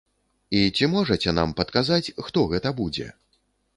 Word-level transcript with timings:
І 0.59 0.61
ці 0.75 0.87
можаце 0.93 1.35
нам 1.39 1.53
падказаць, 1.59 2.13
хто 2.29 2.39
гэта 2.55 2.69
будзе? 2.81 3.07